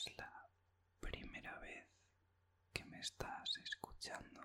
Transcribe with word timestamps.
es 0.00 0.16
la 0.16 0.48
primera 1.00 1.58
vez 1.58 1.86
que 2.72 2.84
me 2.86 3.00
estás 3.00 3.58
escuchando. 3.62 4.39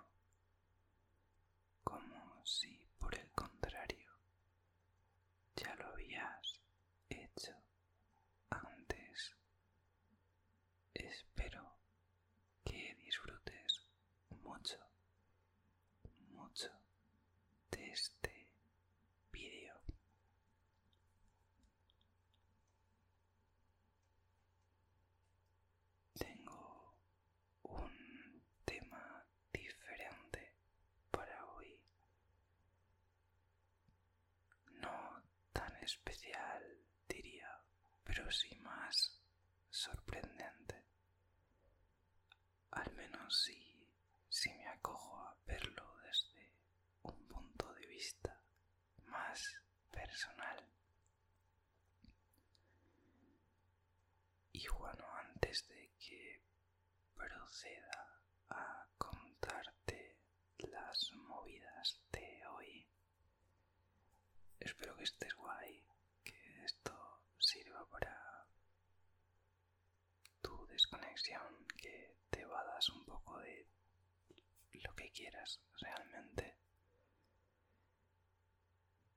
Pero 38.15 38.31
sí 38.31 38.55
más 38.59 39.19
sorprendente. 39.69 40.85
Al 42.71 42.89
menos 42.93 43.43
si, 43.43 43.89
si 44.29 44.49
me 44.53 44.67
acojo 44.69 45.17
a 45.17 45.35
verlo 45.45 45.97
desde 45.97 46.49
un 47.01 47.27
punto 47.27 47.73
de 47.73 47.85
vista 47.87 48.41
más 49.07 49.61
personal. 49.91 50.65
Y 54.53 54.65
bueno, 54.69 55.05
antes 55.17 55.67
de 55.67 55.91
que 55.99 56.41
proceda 57.15 58.21
a 58.49 58.87
contarte 58.97 60.15
las 60.59 61.11
movidas 61.15 61.99
de 62.13 62.47
hoy, 62.47 62.87
espero 64.61 64.95
que 64.95 65.03
estés 65.03 65.33
guay, 65.35 65.83
que 66.23 66.63
esto 66.63 66.94
sirva 67.45 67.85
para 67.89 68.47
tu 70.41 70.65
desconexión, 70.67 71.65
que 71.77 72.15
te 72.29 72.43
vadas 72.45 72.89
un 72.89 73.05
poco 73.05 73.37
de 73.39 73.67
lo 74.73 74.95
que 74.95 75.11
quieras 75.11 75.61
realmente. 75.79 76.57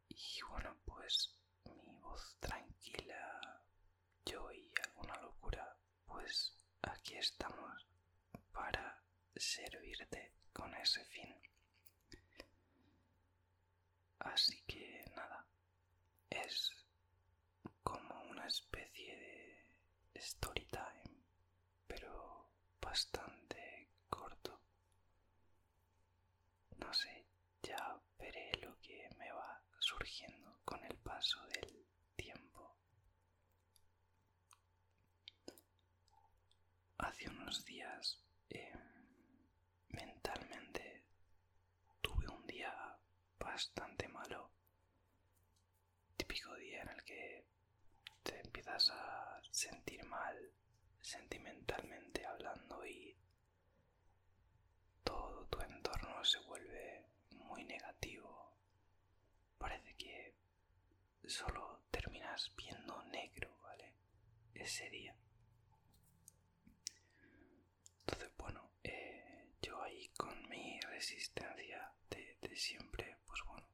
Y 0.09 0.41
bueno, 0.51 0.77
pues 0.85 1.35
mi 1.65 1.95
voz 2.01 2.37
tranquila, 2.41 3.63
yo 4.25 4.51
y 4.53 4.73
alguna 4.85 5.17
locura, 5.23 5.77
pues 6.07 6.55
aquí 6.83 7.17
estamos 7.17 7.87
para 8.53 9.03
servirte 9.37 10.35
con 10.53 10.75
ese 10.75 11.05
fin. 11.07 11.35
Así 14.21 14.61
que 14.67 15.05
nada, 15.17 15.47
es 16.31 16.71
como 17.83 18.23
una 18.31 18.47
especie 18.47 19.17
de 19.17 19.67
story 20.19 20.67
time, 20.67 21.23
pero 21.87 22.51
bastante 22.81 23.91
corto. 24.09 24.61
No 26.77 26.93
sé, 26.93 27.27
ya 27.63 28.01
veré 28.19 28.53
lo 28.63 28.79
que 28.81 29.09
me 29.19 29.31
va 29.33 29.63
surgiendo 29.79 30.61
con 30.65 30.83
el 30.85 30.97
paso 30.99 31.41
del 31.49 31.87
tiempo. 32.17 32.77
Hace 36.99 37.29
unos 37.31 37.65
días 37.65 38.21
em, 38.51 38.79
mentalmente 39.91 41.05
tuve 42.01 42.29
un 42.29 42.47
día 42.47 42.73
bastante 43.39 44.09
malo. 44.09 44.51
Típico 46.17 46.55
día 46.57 46.83
en 46.83 46.89
el 46.89 47.05
que 47.05 47.47
te 48.23 48.41
empiezas 48.41 48.91
a 48.91 49.28
sentir 49.59 50.05
mal 50.05 50.37
sentimentalmente 51.01 52.25
hablando 52.25 52.87
y 52.87 53.17
todo 55.03 55.47
tu 55.47 55.61
entorno 55.61 56.25
se 56.25 56.39
vuelve 56.41 57.09
muy 57.31 57.65
negativo. 57.65 58.57
Parece 59.59 59.97
que 59.97 60.37
solo 61.27 61.83
terminas 61.91 62.53
viendo 62.57 63.03
negro, 63.07 63.59
¿vale? 63.63 63.95
Ese 64.55 64.89
día. 64.91 65.17
Entonces, 68.01 68.31
bueno, 68.37 68.71
eh, 68.85 69.55
yo 69.61 69.83
ahí 69.83 70.09
con 70.11 70.49
mi 70.49 70.79
resistencia 70.83 71.93
de, 72.11 72.57
siempre, 72.57 73.19
pues 73.27 73.41
bueno, 73.45 73.69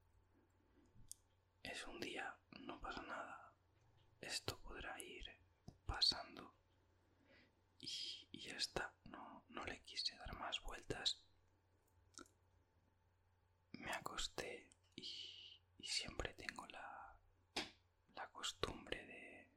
es 1.63 1.87
un 1.87 2.01
día, 2.01 2.35
no 2.61 2.81
pasa 2.81 3.03
nada, 3.03 3.53
esto 4.21 4.59
pasando 5.95 6.53
y, 7.79 8.27
y 8.33 8.41
ya 8.49 8.57
está, 8.57 8.93
no, 9.05 9.45
no 9.51 9.65
le 9.65 9.81
quise 9.85 10.17
dar 10.17 10.33
más 10.35 10.61
vueltas. 10.63 11.23
Me 13.75 13.93
acosté 13.93 14.69
y, 14.97 15.63
siempre 15.81 16.35
tengo 16.35 16.67
la, 16.67 17.17
la 18.17 18.27
costumbre 18.33 19.05
de, 19.07 19.49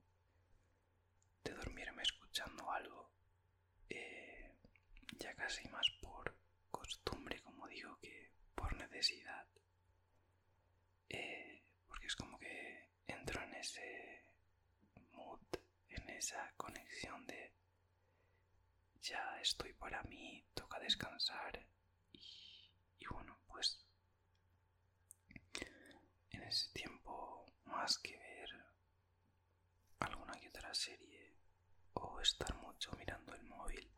de 1.44 1.52
dormirme 1.58 2.04
escuchando 2.04 2.70
algo, 2.70 3.10
eh, 3.90 4.54
ya 5.18 5.34
casi 5.34 5.68
más 5.70 5.90
por 6.02 6.36
costumbre, 6.70 7.42
como 7.42 7.68
digo, 7.68 7.98
que 8.00 8.30
por 8.54 8.76
necesidad. 8.76 9.48
Eh, 11.10 11.64
porque 11.88 12.06
es 12.06 12.16
como 12.16 12.38
que 12.38 12.90
entro 13.08 13.42
en 13.42 13.56
ese 13.56 14.07
esa 16.18 16.52
conexión 16.58 17.26
de 17.28 17.54
ya 19.02 19.40
estoy 19.40 19.74
para 19.74 20.02
mí, 20.04 20.44
toca 20.56 20.80
descansar 20.80 21.66
y, 22.12 23.06
bueno, 23.12 23.38
pues 23.48 23.86
en 26.32 26.42
ese 26.44 26.72
tiempo 26.74 27.46
más 27.66 28.00
que 28.00 28.18
ver 28.18 28.50
alguna 30.00 30.34
que 30.40 30.50
otra 30.50 30.74
serie 30.74 31.36
o 31.94 32.20
estar 32.20 32.56
mucho 32.56 32.92
mirando 32.94 33.34
el 33.36 33.44
móvil, 33.44 33.92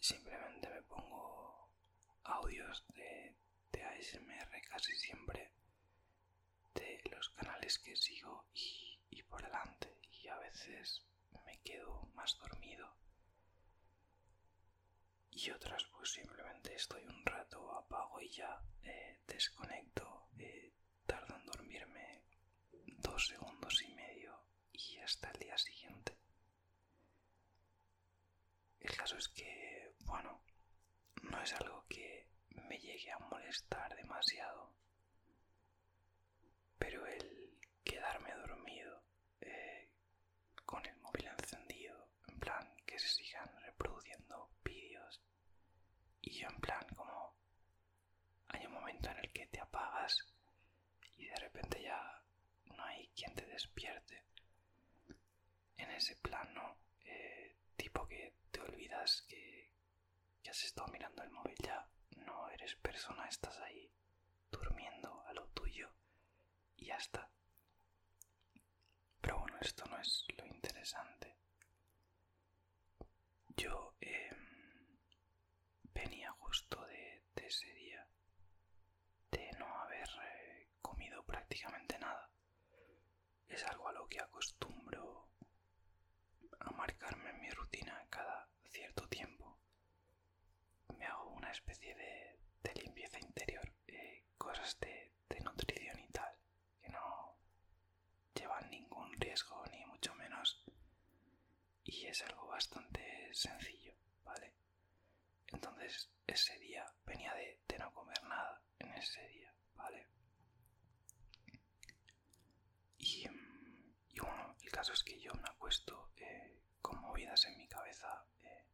simplemente 0.00 0.68
me 0.68 0.82
pongo 0.82 1.70
audios 2.24 2.84
de, 2.88 3.36
de 3.70 3.84
ASMR 3.84 4.60
casi 4.68 4.94
siempre 4.96 5.52
de 6.74 7.00
los 7.12 7.30
canales 7.30 7.78
que 7.78 7.94
sigo 7.94 8.46
y, 8.54 8.98
y 9.10 9.22
por 9.22 9.40
delante 9.42 10.01
y 10.22 10.28
a 10.28 10.38
veces 10.38 11.04
me 11.44 11.58
quedo 11.62 12.08
más 12.14 12.36
dormido. 12.38 12.88
Y 15.30 15.50
otras 15.50 15.84
pues 15.96 16.12
simplemente 16.12 16.74
estoy 16.74 17.04
un 17.04 17.24
rato 17.24 17.72
apago 17.72 18.20
y 18.20 18.28
ya 18.30 18.62
eh, 18.84 19.20
desconecto 19.26 20.28
eh, 20.38 20.72
en 21.08 21.46
dormirme 21.46 22.22
dos 22.98 23.26
segundos 23.26 23.82
y 23.82 23.92
medio 23.94 24.44
y 24.72 24.98
hasta 24.98 25.30
el 25.30 25.38
día 25.40 25.58
siguiente. 25.58 26.16
El 28.80 28.96
caso 28.96 29.16
es 29.16 29.28
que 29.28 29.94
bueno 30.00 30.42
no 31.22 31.40
es 31.42 31.52
algo 31.54 31.84
que 31.88 32.28
me 32.68 32.78
llegue 32.78 33.10
a 33.10 33.18
molestar 33.18 33.94
demasiado 33.96 34.74
pero 36.78 37.06
el 37.06 37.58
quedarme 37.84 38.32
dormido 38.34 39.02
eh, 39.40 39.88
con 40.64 40.84
el 40.86 40.96
móvil 40.98 41.26
encendido 41.26 42.08
en 42.28 42.38
plan 42.40 42.74
que 42.86 42.98
se 42.98 43.08
sigan 43.08 43.48
reproduciendo 43.62 44.50
vídeos 44.64 45.20
en 46.48 46.60
plan 46.60 46.86
como 46.96 47.34
hay 48.48 48.66
un 48.66 48.72
momento 48.72 49.10
en 49.10 49.18
el 49.18 49.32
que 49.32 49.46
te 49.46 49.60
apagas 49.60 50.16
y 51.16 51.26
de 51.26 51.36
repente 51.36 51.82
ya 51.82 52.22
no 52.66 52.84
hay 52.84 53.08
quien 53.08 53.34
te 53.34 53.46
despierte. 53.46 54.24
En 55.76 55.90
ese 55.90 56.16
plano 56.16 56.78
eh, 57.04 57.56
tipo 57.76 58.06
que 58.06 58.34
te 58.50 58.60
olvidas 58.60 59.22
que, 59.28 59.70
que 60.42 60.50
has 60.50 60.64
estado 60.64 60.88
mirando 60.92 61.22
el 61.22 61.30
móvil 61.30 61.56
ya 61.62 61.86
no 62.16 62.48
eres 62.50 62.74
persona 62.76 63.26
estás 63.28 63.58
ahí 63.60 63.90
durmiendo 64.50 65.22
a 65.26 65.32
lo 65.32 65.46
tuyo 65.48 65.92
y 66.76 66.86
ya 66.86 66.96
está. 66.96 67.30
Pero 69.20 69.38
bueno 69.40 69.58
esto 69.60 69.84
no 69.86 69.98
es 69.98 70.26
lo 70.36 70.46
interesante. 70.46 71.36
Yo 73.56 73.91
de, 76.52 77.22
de 77.34 77.46
ese 77.46 77.72
día 77.72 78.06
de 79.30 79.50
no 79.58 79.66
haber 79.80 80.08
eh, 80.22 80.68
comido 80.82 81.24
prácticamente 81.24 81.98
nada. 81.98 82.30
Es 83.48 83.64
algo 83.64 83.88
a 83.88 83.92
lo 83.92 84.06
que 84.06 84.20
acostumbro 84.20 85.30
a 86.60 86.70
marcarme 86.72 87.30
en 87.30 87.40
mi 87.40 87.50
rutina 87.50 88.06
cada 88.10 88.48
cierto 88.70 89.08
tiempo. 89.08 89.58
especie 91.52 91.94
de, 91.94 92.74
limpieza 92.80 93.18
interior, 93.20 93.70
eh, 93.86 94.24
cosas 94.38 94.80
de, 94.80 95.12
de 95.28 95.40
nutrición 95.40 96.00
y 96.00 96.08
tal, 96.08 96.34
que 96.80 96.88
no 96.88 97.36
llevan 98.34 98.70
ningún 98.70 99.12
riesgo 99.20 99.62
ni 99.70 99.84
mucho 99.84 100.14
menos. 100.14 100.64
Y 101.84 102.06
es 102.06 102.22
algo 102.22 102.46
bastante 102.48 103.28
sencillo, 103.34 103.94
¿vale? 104.24 104.54
Entonces 105.48 106.10
ese 106.26 106.58
día 106.58 106.86
venía 107.04 107.34
de, 107.34 107.60
no 107.78 107.92
comer 107.92 108.22
nada 108.24 108.62
en 108.78 108.92
ese 108.94 109.26
día, 109.28 109.52
¿vale? 109.74 110.06
Y, 112.98 113.26
bueno, 114.20 114.54
el 114.62 114.70
caso 114.70 114.92
es 114.92 115.02
que 115.02 115.18
yo 115.20 115.32
me 115.34 115.48
acuesto 115.48 116.12
eh, 116.16 116.60
con 116.80 117.00
movidas 117.00 117.44
en 117.46 117.56
mi 117.58 117.66
cabeza, 117.66 118.24
eh, 118.42 118.66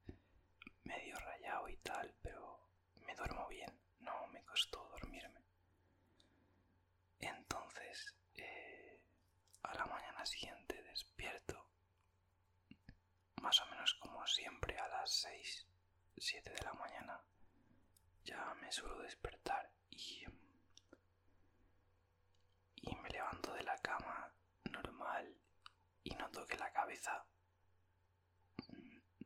medio 0.85 1.19
rayado 1.19 1.69
y 1.69 1.77
tal, 1.79 2.15
pero 2.23 2.69
me 2.97 3.15
duermo 3.15 3.47
bien, 3.49 3.73
no 4.01 4.27
me 4.29 4.43
costó 4.45 4.87
dormirme. 4.91 5.41
Entonces, 7.21 8.15
eh, 8.35 9.01
a 9.63 9.75
la 9.75 9.87
mañana 9.87 10.25
siguiente 10.27 10.83
despierto, 10.83 11.71
más 13.43 13.61
o 13.61 13.67
menos 13.67 13.95
como 13.95 14.27
siempre 14.27 14.79
a 14.79 14.89
las 14.89 15.11
6, 15.13 15.67
7 16.17 16.51
de 16.51 16.63
la 16.63 16.73
mañana, 16.75 17.21
ya 18.25 18.55
me 18.55 18.71
suelo 18.73 18.99
despertar 18.99 19.71
y, 19.91 20.25
y 22.77 22.97
me 22.97 23.09
levanto 23.11 23.53
de 23.55 23.63
la 23.63 23.79
cama 23.79 24.33
normal 24.71 25.35
que 26.47 26.57
la 26.57 26.71
cabeza 26.73 27.27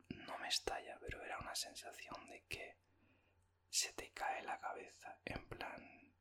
no 0.09 0.37
me 0.39 0.47
estalla, 0.47 0.97
pero 0.99 1.23
era 1.23 1.37
una 1.39 1.55
sensación 1.55 2.27
de 2.27 2.43
que 2.45 2.77
se 3.69 3.93
te 3.93 4.11
cae 4.11 4.43
la 4.43 4.59
cabeza, 4.59 5.19
en 5.25 5.47
plan... 5.47 6.13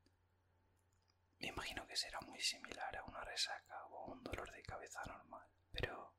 Me 1.38 1.48
imagino 1.48 1.86
que 1.86 1.96
será 1.96 2.20
muy 2.20 2.40
similar 2.40 2.96
a 2.96 3.04
una 3.04 3.24
resaca 3.24 3.84
o 3.86 4.12
un 4.12 4.22
dolor 4.22 4.50
de 4.52 4.62
cabeza 4.62 5.02
normal, 5.06 5.48
pero 5.72 6.14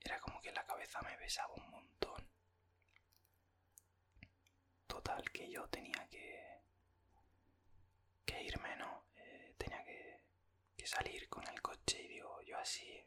era 0.00 0.20
como 0.20 0.40
que 0.42 0.52
la 0.52 0.64
cabeza 0.66 1.00
me 1.02 1.16
besaba 1.16 1.54
un 1.54 1.70
montón. 1.70 2.28
Total, 4.86 5.30
que 5.30 5.50
yo 5.50 5.66
tenía 5.68 6.06
que, 6.10 6.60
que 8.26 8.42
irme, 8.42 8.76
¿no? 8.76 9.06
Eh, 9.16 9.54
tenía 9.56 9.82
que, 9.84 10.22
salir 10.84 11.28
con 11.28 11.46
el 11.48 11.62
coche 11.62 12.02
y 12.02 12.08
digo, 12.08 12.42
yo 12.42 12.58
así, 12.58 13.02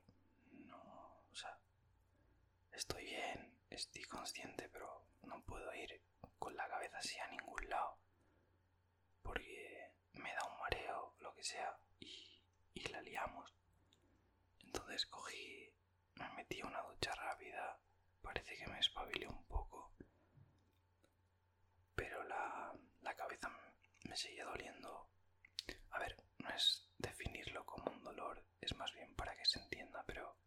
o 1.35 1.37
sea, 1.37 1.59
estoy 2.71 3.03
bien, 3.03 3.53
estoy 3.69 4.03
consciente, 4.05 4.69
pero 4.69 5.05
no 5.23 5.41
puedo 5.43 5.73
ir 5.75 6.01
con 6.39 6.55
la 6.55 6.65
cabeza 6.69 6.97
así 6.97 7.17
a 7.19 7.27
ningún 7.27 7.69
lado. 7.69 7.99
Porque 9.21 9.91
me 10.13 10.33
da 10.33 10.45
un 10.49 10.57
mareo, 10.59 11.13
lo 11.19 11.33
que 11.35 11.43
sea, 11.43 11.77
y, 11.99 12.41
y 12.73 12.85
la 12.87 13.01
liamos. 13.01 13.53
Entonces 14.61 15.05
cogí, 15.07 15.73
me 16.15 16.29
metí 16.35 16.61
una 16.63 16.81
ducha 16.83 17.13
rápida, 17.15 17.79
parece 18.21 18.55
que 18.55 18.67
me 18.67 18.79
espabilé 18.79 19.27
un 19.27 19.43
poco, 19.45 19.91
pero 21.95 22.23
la, 22.23 22.73
la 23.01 23.13
cabeza 23.13 23.49
me 24.03 24.15
seguía 24.15 24.45
doliendo. 24.45 25.09
A 25.91 25.99
ver, 25.99 26.15
no 26.37 26.49
es 26.51 26.87
definirlo 26.97 27.65
como 27.65 27.91
un 27.91 28.03
dolor, 28.05 28.41
es 28.61 28.73
más 28.77 28.93
bien 28.93 29.13
para 29.15 29.35
que 29.35 29.43
se 29.45 29.59
entienda, 29.59 30.01
pero 30.07 30.37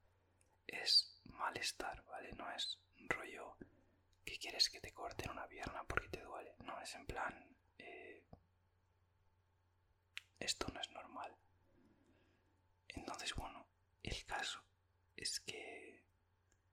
es 0.69 1.21
malestar, 1.25 2.05
¿vale? 2.05 2.33
No 2.33 2.51
es 2.53 2.79
rollo 3.09 3.57
que 4.25 4.39
quieres 4.39 4.69
que 4.71 4.81
te 4.81 4.93
corten 4.93 5.31
una 5.31 5.49
pierna 5.49 5.83
porque 5.85 6.09
te 6.09 6.23
duele. 6.23 6.55
No, 6.61 6.81
es 6.81 6.95
en 6.95 7.07
plan... 7.07 7.57
Eh, 7.79 8.25
esto 10.39 10.67
no 10.73 10.81
es 10.81 10.91
normal. 10.93 11.37
Entonces, 12.89 13.35
bueno, 13.35 13.67
el 14.03 14.25
caso 14.25 14.63
es 15.17 15.41
que 15.41 16.05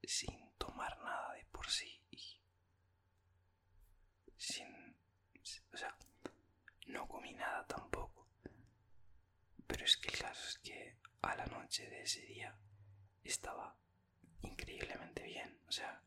sin 0.04 0.52
tomar 0.58 0.98
nada 1.00 1.34
de 1.34 1.46
por 1.46 1.70
sí 1.70 2.02
y 2.12 2.40
sin... 4.38 4.96
O 5.74 5.78
sea, 5.78 5.96
no 6.88 7.08
comí 7.08 7.34
nada 7.34 7.66
tampoco. 7.68 8.28
Pero 9.68 9.86
es 9.86 9.98
que 9.98 10.10
el 10.10 10.20
caso 10.20 10.48
es 10.48 10.58
que 10.60 10.98
a 11.22 11.36
la 11.36 11.46
noche 11.48 11.90
de 11.90 12.04
ese 12.04 12.22
día 12.22 12.56
estaba 13.24 13.76
increíblemente 14.42 15.24
bien. 15.24 15.60
O 15.68 15.72
sea, 15.72 16.02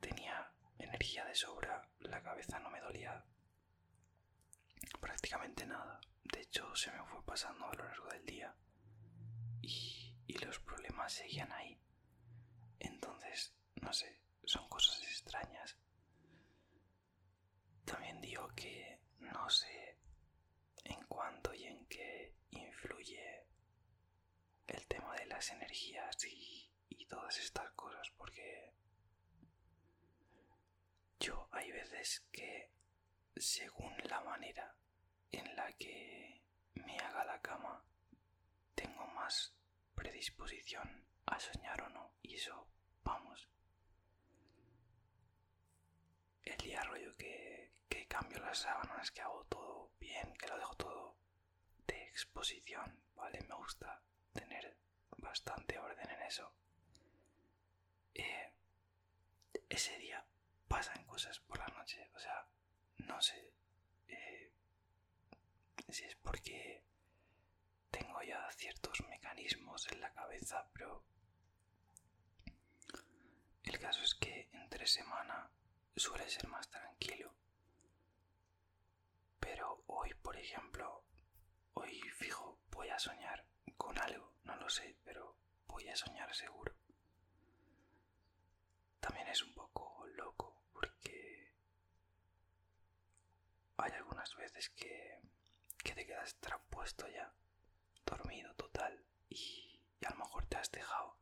tenía 0.00 0.52
energía 0.78 1.24
de 1.24 1.34
sobra, 1.34 1.88
la 2.00 2.22
cabeza 2.22 2.58
no 2.60 2.70
me 2.70 2.80
dolía 2.80 3.24
prácticamente 5.00 5.66
nada. 5.66 6.00
De 6.24 6.40
hecho, 6.40 6.74
se 6.76 6.90
me 6.92 7.04
fue 7.04 7.24
pasando 7.24 7.66
a 7.66 7.74
lo 7.74 7.84
largo 7.84 8.08
del 8.08 8.24
día 8.24 8.54
y, 9.60 10.16
y 10.26 10.38
los 10.38 10.58
problemas 10.60 11.12
seguían 11.12 11.50
ahí. 11.52 11.78
Entonces, 12.78 13.54
no 13.80 13.92
sé, 13.92 14.20
son 14.44 14.68
cosas 14.68 15.00
extrañas. 15.02 15.76
También 17.84 18.20
digo 18.20 18.48
que 18.54 19.00
no 19.18 19.48
sé 19.50 19.98
en 20.84 21.04
cuánto 21.06 21.54
y 21.54 21.64
en 21.64 21.86
qué 21.86 22.34
influye 22.50 23.46
el 24.66 24.86
tema 24.86 25.14
de 25.16 25.26
las 25.26 25.50
energías 25.50 26.16
y, 26.24 26.51
todas 27.12 27.38
estas 27.40 27.70
cosas 27.72 28.10
porque 28.16 28.72
yo 31.20 31.46
hay 31.52 31.70
veces 31.70 32.24
que 32.32 32.70
según 33.36 33.94
la 34.04 34.22
manera 34.22 34.74
en 35.30 35.54
la 35.54 35.70
que 35.74 36.40
me 36.72 36.96
haga 37.00 37.22
la 37.26 37.38
cama 37.42 37.84
tengo 38.74 39.06
más 39.08 39.54
predisposición 39.94 41.06
a 41.26 41.38
soñar 41.38 41.82
o 41.82 41.90
no. 41.90 42.14
Y 42.22 42.36
eso 42.36 42.66
vamos. 43.04 43.46
El 46.44 46.56
día 46.56 46.82
rollo 46.84 47.14
que, 47.18 47.74
que 47.90 48.08
cambio 48.08 48.38
las 48.38 48.60
sábanas 48.60 49.10
que 49.10 49.20
hago 49.20 49.44
todo 49.50 49.90
bien 50.00 50.32
que 50.38 50.46
lo 50.48 50.56
dejo 50.56 50.74
todo 50.76 51.16
de 51.86 52.04
exposición 52.04 53.04
vale 53.14 53.38
me 53.42 53.54
gusta 53.54 54.00
tener 54.32 54.78
bastante 55.18 55.78
orden 55.78 56.08
en 56.08 56.22
eso. 56.22 56.54
Eh, 58.14 58.52
ese 59.68 59.98
día 59.98 60.24
pasan 60.68 61.04
cosas 61.04 61.38
por 61.40 61.58
la 61.58 61.66
noche, 61.68 62.10
o 62.14 62.18
sea, 62.18 62.46
no 62.98 63.20
sé 63.20 63.52
eh, 64.08 64.52
si 65.88 66.04
es 66.04 66.14
porque 66.16 66.82
tengo 67.90 68.22
ya 68.22 68.50
ciertos 68.52 69.00
mecanismos 69.08 69.86
en 69.92 70.00
la 70.00 70.12
cabeza, 70.12 70.66
pero 70.72 71.04
el 73.64 73.78
caso 73.78 74.02
es 74.02 74.14
que 74.14 74.48
entre 74.52 74.86
semana 74.86 75.50
suele 75.96 76.28
ser 76.28 76.48
más 76.48 76.68
tranquilo. 76.70 77.34
Pero 79.40 79.82
hoy, 79.86 80.14
por 80.14 80.36
ejemplo, 80.36 81.04
hoy 81.74 82.00
fijo 82.16 82.58
voy 82.70 82.88
a 82.88 82.98
soñar 82.98 83.44
con 83.76 83.98
algo, 83.98 84.34
no 84.44 84.56
lo 84.56 84.68
sé, 84.70 84.96
pero 85.04 85.36
voy 85.66 85.88
a 85.88 85.96
soñar 85.96 86.34
seguro. 86.34 86.74
También 89.00 89.28
es 89.28 89.42
un 89.42 89.54
poco 89.54 90.06
loco 90.14 90.62
porque 90.72 91.52
hay 93.82 93.92
algunas 93.92 94.34
veces 94.36 94.70
que, 94.70 95.20
que 95.82 95.92
te 95.94 96.06
quedas 96.06 96.36
traspuesto 96.36 97.08
ya, 97.08 97.32
dormido 98.06 98.54
total, 98.54 99.04
y, 99.28 99.80
a 100.06 100.10
lo 100.10 100.16
mejor 100.16 100.46
te 100.46 100.56
has 100.56 100.70
dejado 100.70 101.16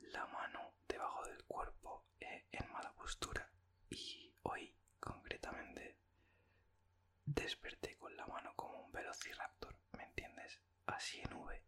la 0.00 0.26
mano 0.26 0.74
debajo 0.88 1.24
del 1.24 1.42
cuerpo 1.44 2.04
eh, 2.20 2.46
en 2.52 2.72
mala 2.72 2.92
postura. 2.94 3.50
Y 3.90 4.32
hoy, 4.42 4.74
concretamente, 5.00 5.96
desperté 7.24 7.96
con 7.96 8.16
la 8.16 8.26
mano 8.26 8.54
como 8.56 8.80
un 8.84 8.92
velociraptor, 8.92 9.76
¿me 9.92 10.04
entiendes? 10.04 10.60
Así 10.86 11.20
en 11.20 11.32
V. 11.34 11.62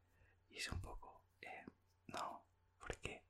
Y 0.50 0.58
es 0.58 0.68
un 0.70 0.80
poco... 0.80 1.22
Eh, 1.40 1.64
no, 2.08 2.44
porque 2.78 3.24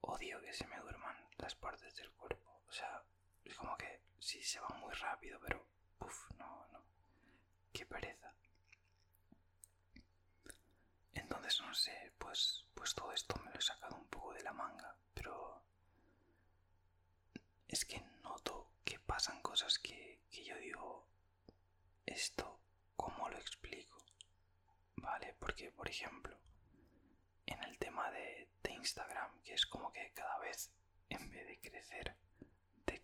odio 0.00 0.40
que 0.40 0.52
se 0.52 0.66
me 0.68 0.78
duerman 0.78 1.16
las 1.38 1.54
partes 1.56 1.94
del 1.96 2.10
cuerpo. 2.12 2.62
O 2.68 2.72
sea, 2.72 3.02
es 3.44 3.54
como 3.56 3.76
que 3.76 4.03
sí 4.24 4.42
se 4.42 4.58
va 4.60 4.68
muy 4.80 4.92
rápido, 4.94 5.38
pero... 5.40 5.66
Uf, 6.00 6.30
no, 6.38 6.66
no. 6.72 6.82
Qué 7.72 7.84
pereza. 7.84 8.32
Entonces, 11.12 11.60
no 11.60 11.74
sé, 11.74 12.12
pues, 12.18 12.64
pues 12.74 12.94
todo 12.94 13.12
esto 13.12 13.34
me 13.44 13.50
lo 13.52 13.58
he 13.58 13.62
sacado 13.62 13.96
un 13.96 14.06
poco 14.08 14.32
de 14.32 14.42
la 14.42 14.52
manga, 14.52 14.96
pero 15.12 15.62
es 17.68 17.84
que 17.84 18.00
noto 18.22 18.70
que 18.84 18.98
pasan 18.98 19.42
cosas 19.42 19.78
que, 19.78 20.22
que 20.30 20.44
yo 20.44 20.56
digo, 20.56 21.06
esto, 22.06 22.60
¿cómo 22.96 23.28
lo 23.28 23.36
explico? 23.36 23.98
¿Vale? 24.96 25.36
Porque, 25.38 25.70
por 25.70 25.88
ejemplo, 25.88 26.38
en 27.46 27.62
el 27.64 27.78
tema 27.78 28.10
de, 28.10 28.48
Instagram, 28.68 29.40
que 29.42 29.54
es 29.54 29.64
como 29.64 29.90
que 29.92 30.12
cada 30.12 30.38
vez, 30.40 30.70
en 31.08 31.30
vez 31.30 31.46
de 31.46 31.58
crecer, 31.58 32.16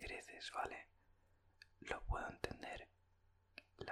creces, 0.01 0.51
¿vale? 0.51 0.87
Lo 1.81 2.03
puedo 2.05 2.27
entender. 2.27 2.87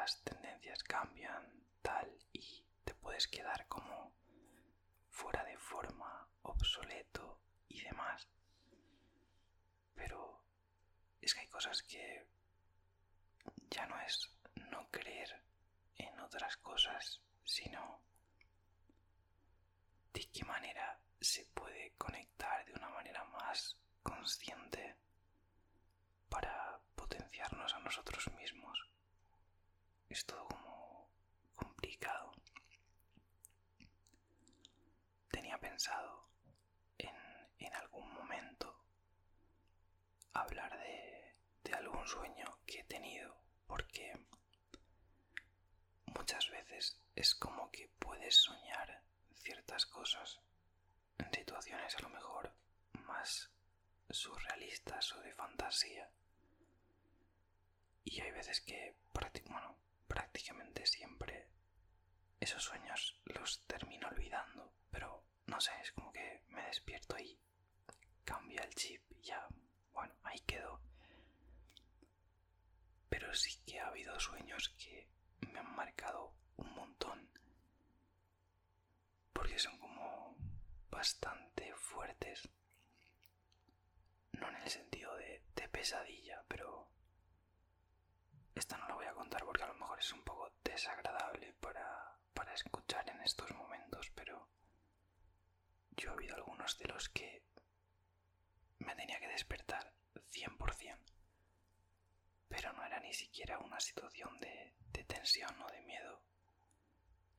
Las 0.09 0.23
tendencias 0.23 0.83
cambian, 0.85 1.53
tal, 1.83 2.17
y 2.33 2.65
te 2.83 2.95
puedes 2.95 3.27
quedar 3.27 3.67
como 3.67 4.11
fuera 5.11 5.43
de 5.43 5.55
forma, 5.59 6.27
obsoleto 6.41 7.39
y 7.67 7.81
demás. 7.81 8.27
Pero 9.93 10.43
es 11.21 11.35
que 11.35 11.41
hay 11.41 11.47
cosas 11.47 11.83
que 11.83 12.25
ya 13.69 13.85
no 13.85 13.99
es 14.01 14.35
no 14.71 14.89
creer 14.89 15.43
en 15.97 16.19
otras 16.21 16.57
cosas, 16.57 17.21
sino 17.43 18.01
de 20.11 20.27
qué 20.31 20.43
manera 20.43 20.99
se 21.21 21.45
puede 21.53 21.93
conectar 21.99 22.65
de 22.65 22.73
una 22.73 22.89
manera 22.89 23.23
más 23.25 23.77
consciente 24.01 24.95
para 26.29 26.79
potenciarnos 26.95 27.75
a 27.75 27.79
nosotros 27.81 28.27
mismos. 28.33 28.89
Es 30.09 30.25
todo 30.25 30.43
como 30.47 31.07
complicado. 31.55 32.31
Tenía 35.29 35.55
pensado 35.59 36.27
en, 36.97 37.15
en 37.59 37.73
algún 37.75 38.11
momento 38.15 38.75
hablar 40.33 40.79
de, 40.79 41.35
de 41.63 41.73
algún 41.75 41.98
sueño 42.09 42.57
que 42.65 42.79
he 42.79 42.83
tenido 42.85 43.37
porque 43.67 44.17
muchas 46.05 46.49
veces 46.49 46.99
es 47.15 47.35
como 47.35 47.69
que 47.69 47.87
puedes 47.99 48.35
soñar 48.35 49.03
ciertas 49.43 49.85
cosas 49.85 50.39
en 51.19 51.31
situaciones 51.31 51.95
a 51.95 52.01
lo 52.01 52.09
mejor 52.09 52.51
más 53.05 53.51
surrealistas 54.09 55.13
o 55.13 55.21
de 55.21 55.33
fantasía. 55.33 56.09
Y 58.03 58.19
hay 58.21 58.31
veces 58.31 58.61
que, 58.61 58.95
bueno, 59.47 59.77
prácticamente 60.07 60.87
siempre 60.87 61.47
esos 62.39 62.63
sueños 62.63 63.21
los 63.25 63.61
termino 63.67 64.07
olvidando, 64.07 64.73
pero 64.89 65.25
no 65.45 65.61
sé, 65.61 65.71
es 65.83 65.91
como 65.91 66.11
que 66.11 66.41
me 66.47 66.63
despierto 66.65 67.19
y 67.19 67.39
cambia 68.25 68.61
el 68.63 68.73
chip 68.73 69.03
y 69.11 69.21
ya, 69.21 69.47
bueno, 69.93 70.15
ahí 70.23 70.39
quedó. 70.39 70.81
Pero 73.09 73.33
sí 73.33 73.59
que 73.65 73.79
ha 73.79 73.87
habido 73.87 74.19
sueños 74.19 74.69
que 74.77 75.09
me 75.51 75.59
han 75.59 75.75
marcado 75.75 76.33
un 76.57 76.73
montón 76.73 77.29
porque 79.33 79.57
son 79.57 79.77
como 79.79 80.35
bastante 80.89 81.73
fuertes. 81.75 82.49
No 84.33 84.49
en 84.49 84.55
el 84.55 84.69
sentido 84.69 85.15
de, 85.15 85.41
pesadilla, 85.71 86.43
pero 86.47 86.89
esta 88.55 88.75
no 88.77 88.87
la 88.87 88.95
voy 88.95 89.05
a 89.05 89.13
contar 89.13 89.45
porque 89.45 89.63
a 89.63 89.67
lo 89.67 89.75
mejor 89.75 89.99
es 89.99 90.11
un 90.11 90.23
poco 90.23 90.51
desagradable 90.63 91.53
para, 91.61 92.17
para 92.33 92.53
escuchar 92.53 93.07
en 93.09 93.21
estos 93.21 93.49
momentos, 93.51 94.11
pero 94.15 94.49
yo 95.91 96.09
he 96.09 96.13
habido 96.13 96.35
algunos 96.35 96.77
de 96.79 96.87
los 96.87 97.07
que 97.09 97.43
me 98.79 98.95
tenía 98.95 99.19
que 99.19 99.27
despertar 99.27 99.93
100%, 100.33 100.57
pero 100.57 100.67
no 100.67 100.97
era 100.97 101.08
ni 103.09 103.15
siquiera 103.15 103.57
una 103.57 103.79
situación 103.79 104.39
de, 104.39 104.75
tensión 105.07 105.59
o 105.63 105.67
de 105.71 105.81
miedo, 105.81 106.21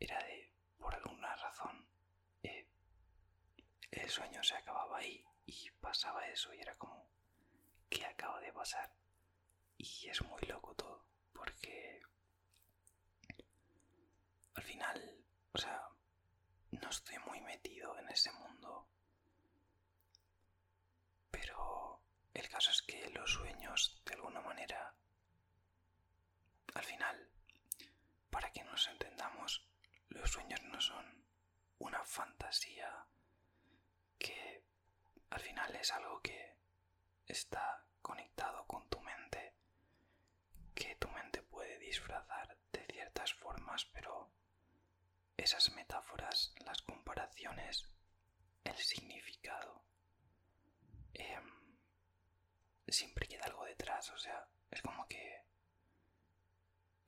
era 0.00 0.19
de, 0.25 0.53
por 0.77 0.93
alguna 0.93 1.37
razón, 1.37 1.87
eh, 2.43 2.67
el 3.93 4.11
sueño 4.11 4.43
se 4.43 4.57
acababa 4.57 4.99
ahí 4.99 5.25
y 5.47 5.71
pasaba 5.81 6.27
eso 6.27 6.53
y 6.53 6.59
era 6.59 6.77
como, 6.77 7.09
¿qué 7.89 8.05
acaba 8.05 8.41
de 8.41 8.53
pasar? 8.53 8.93
Y 9.79 10.09
es 10.09 10.21
muy 10.23 10.41
loco 10.43 10.75
todo, 10.75 11.07
porque 11.33 12.03
al 14.55 14.65
final, 14.65 15.25
o 15.53 15.59
sea, 15.59 15.89
no 16.73 16.91
estoy 16.91 17.19
muy 17.29 17.41
metido 17.43 17.97
en 17.97 18.09
ese 18.09 18.33
mundo, 18.33 18.89
pero 21.31 22.03
el 22.35 22.49
caso 22.49 22.73
es 22.73 22.83
que 22.83 23.09
los 23.11 23.31
sueños, 23.31 24.03
de 24.05 24.15
alguna 24.15 24.39
al 26.75 26.85
final, 26.85 27.31
para 28.31 28.50
que 28.53 28.65
nos 28.65 28.87
entendamos, 28.89 29.67
los 30.09 30.31
sueños 30.31 30.62
no 30.65 30.81
son 30.81 31.27
una 31.79 32.05
fantasía 32.05 33.07
que 34.19 34.65
al 35.31 35.41
final 35.41 35.75
es 35.77 35.93
algo 35.93 36.21
que 36.21 36.59
está 37.27 37.87
conectado 38.03 38.67
con 38.67 38.89
tu 38.89 39.00
mente, 39.00 39.55
que 40.75 40.97
tu 40.97 41.09
mente 41.09 41.43
puede 41.43 41.79
disfrazar 41.79 42.59
de 42.73 42.85
ciertas 42.87 43.33
formas, 43.35 43.85
pero 43.87 44.33
esas 45.37 45.73
metáforas, 45.73 46.55
las 46.65 46.83
comparaciones, 46.83 47.89
el 48.65 48.77
significado, 48.77 49.85
em, 51.15 51.79
siempre 52.89 53.27
queda 53.27 53.45
algo 53.45 53.65
detrás, 53.65 54.11
o 54.11 54.19
sea, 54.19 54.49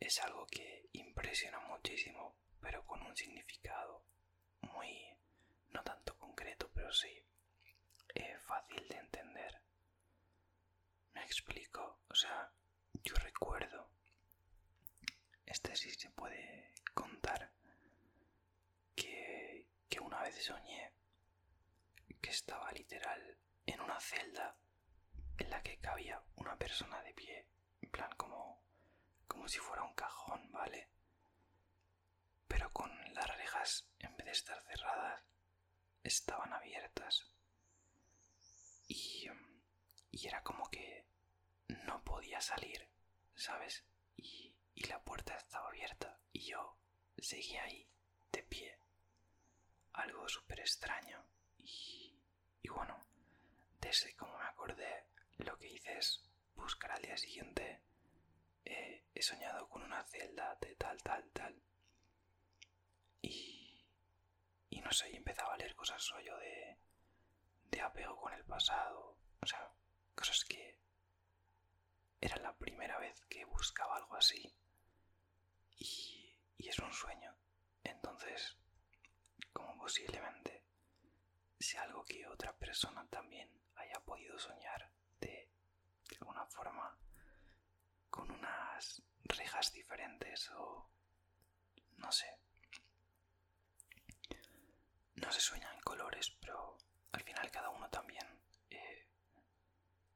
es 0.06 0.21
algo 0.21 0.47
que 0.47 0.88
impresiona 0.92 1.61
muchísimo, 1.61 2.35
pero 2.61 2.85
con 2.85 3.02
un 3.02 3.16
significado 3.16 4.04
muy, 4.62 5.16
no 5.71 5.82
tanto 5.85 6.18
concreto, 6.18 6.71
pero 6.75 6.92
sí 6.92 7.25
eh, 8.14 8.37
fácil 8.40 8.87
de 8.88 8.97
entender. 8.97 9.61
Me 11.14 11.25
explico, 11.25 12.00
o 12.09 12.14
sea, 12.14 12.50
yo 13.04 13.14
recuerdo, 13.16 13.90
este 15.47 15.76
sí 15.76 15.90
se 15.90 16.11
puede 16.11 16.75
contar, 16.94 17.52
que, 18.97 19.68
que 19.88 20.00
una 20.00 20.21
vez 20.23 20.42
soñé 20.44 20.92
que 22.21 22.30
estaba 22.30 22.71
literal 22.73 23.38
en 23.66 23.80
una 23.80 24.00
celda 24.00 24.56
en 25.38 25.50
la 25.50 25.62
que 25.62 25.78
cabía 25.78 26.23
una 26.37 26.56
persona 26.56 27.00
de 27.02 27.14
pie, 27.14 27.47
en 27.80 27.90
plan 27.90 28.11
como, 28.16 28.62
como 29.26 29.49
si 29.49 29.59
fuera 29.59 29.83
un 29.83 29.95
cajón, 29.95 30.50
¿vale? 30.52 30.88
Pero 32.49 32.73
con 32.73 32.91
las 33.14 33.26
rejas, 33.37 33.88
en 33.99 34.17
vez 34.17 34.26
de 34.26 34.33
estar 34.33 34.62
cerradas, 34.64 35.23
estaban 36.02 36.52
abiertas. 36.52 37.26
Y, 38.88 39.29
y 40.11 40.26
era 40.26 40.43
como 40.43 40.69
que 40.71 41.07
no 41.87 42.02
podía 42.05 42.41
salir, 42.41 42.88
¿sabes? 43.35 43.85
Y, 44.17 44.55
y 44.75 44.85
la 44.87 45.02
puerta 45.02 45.35
estaba 45.37 45.69
abierta 45.69 46.19
y 46.33 46.47
yo 46.47 46.76
seguía 47.19 47.62
ahí, 47.64 47.88
de 48.33 48.43
pie. 48.43 48.79
Algo 49.93 50.29
súper 50.29 50.61
extraño. 50.61 51.25
Y, 51.59 52.19
y 52.62 52.69
bueno, 52.69 52.99
desde 53.81 54.14
como 54.17 54.37
me 54.38 54.45
acordé, 54.45 55.07
lo 55.38 55.57
que 55.59 55.69
hice 55.73 55.99
es 55.99 56.23
buscar 56.55 56.93
al 56.93 57.02
día 57.02 57.17
siguiente. 57.17 57.81
Eh, 58.64 59.04
he 59.14 59.23
soñado 59.23 59.69
con 59.69 59.83
una 59.83 60.02
celda 60.04 60.57
de 60.61 60.75
tal, 60.76 61.02
tal, 61.02 61.31
tal. 61.33 61.62
Y, 63.21 63.85
y 64.71 64.81
no 64.81 64.90
sé, 64.92 65.11
y 65.11 65.16
empezaba 65.16 65.54
a 65.54 65.57
leer 65.57 65.75
cosas 65.75 66.09
rollo 66.11 66.37
de, 66.38 66.78
de 67.71 67.81
apego 67.81 68.16
con 68.16 68.33
el 68.33 68.45
pasado. 68.45 69.16
O 69.40 69.47
sea, 69.47 69.73
cosas 70.14 70.45
que 70.45 70.78
era 72.21 72.37
la 72.37 72.57
primera 72.57 72.99
vez 72.99 73.21
que 73.26 73.45
buscaba 73.45 73.97
algo 73.97 74.14
así. 74.16 74.54
Y, 75.78 76.37
y 76.59 76.69
es 76.69 76.78
un 76.78 76.92
sueño. 76.92 77.35
Entonces, 77.85 78.57
como 79.52 79.76
posiblemente 79.76 80.64
sea 81.59 81.83
algo 81.83 82.04
que 82.04 82.26
otra 82.26 82.52
persona 82.57 83.07
también 83.09 83.49
haya 83.76 84.00
podido 84.00 84.38
soñar 84.38 84.90
de, 85.21 85.49
de 86.09 86.16
alguna 86.21 86.47
forma 86.47 86.97
con 88.12 88.31
unas 88.31 89.02
rejas 89.25 89.73
diferentes 89.73 90.49
o 90.50 90.88
no 91.97 92.12
sé. 92.12 92.28
No 95.16 95.33
se 95.33 95.40
sueña 95.40 95.73
en 95.73 95.81
colores, 95.81 96.31
pero 96.40 96.76
al 97.12 97.23
final 97.23 97.50
cada 97.50 97.71
uno 97.71 97.88
también 97.90 98.26
eh, 98.71 99.09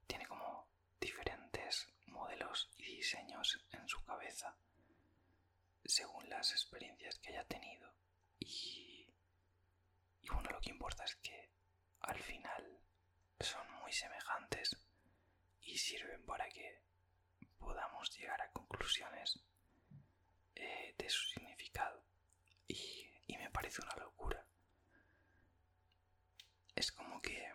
tiene 0.06 0.26
como 0.26 0.68
diferentes 1.00 1.88
modelos 2.06 2.70
y 2.76 2.96
diseños 2.96 3.58
en 3.72 3.88
su 3.88 4.04
cabeza 4.04 4.56
según 5.84 6.28
las 6.28 6.50
experiencias 6.52 7.18
que 7.18 7.30
haya 7.30 7.44
tenido 7.46 7.94
y, 8.38 9.08
y 10.20 10.28
bueno 10.28 10.50
lo 10.50 10.60
que 10.60 10.70
importa 10.70 11.04
es 11.04 11.14
que 11.16 11.50
al 12.00 12.20
final 12.20 12.80
son 13.40 13.70
muy 13.80 13.92
semejantes 13.92 14.76
y 15.60 15.78
sirven 15.78 16.24
para 16.26 16.48
que 16.48 16.85
llegar 18.04 18.40
a 18.42 18.50
conclusiones 18.50 19.40
eh, 20.54 20.94
de 20.96 21.08
su 21.10 21.24
significado. 21.28 22.02
Y, 22.68 23.10
y 23.26 23.36
me 23.38 23.50
parece 23.50 23.82
una 23.82 23.96
locura. 23.96 24.44
Es 26.74 26.92
como 26.92 27.20
que 27.22 27.52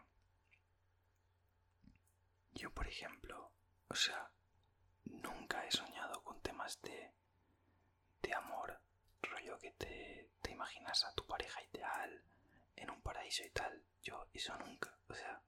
yo 2.53 2.71
por 2.73 2.87
ejemplo 2.87 3.51
O 3.89 3.95
sea, 3.95 4.31
nunca 5.05 5.65
he 5.65 5.71
soñado 5.71 6.23
con 6.23 6.41
temas 6.41 6.81
de, 6.81 7.11
de 8.21 8.33
amor, 8.33 8.79
rollo 9.21 9.59
que 9.59 9.71
te, 9.71 10.29
te 10.41 10.51
imaginas 10.51 11.03
a 11.03 11.13
tu 11.13 11.25
pareja 11.27 11.61
ideal 11.63 12.23
en 12.77 12.89
un 12.89 13.01
paraíso 13.01 13.43
y 13.43 13.49
tal. 13.49 13.83
Yo 14.01 14.27
eso 14.33 14.55
nunca, 14.57 14.97
o 15.09 15.13
sea, 15.13 15.41